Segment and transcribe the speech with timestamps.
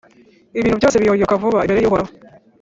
[0.57, 2.11] ibintu byose biyoyoka vuba imbere y’Uhoraho.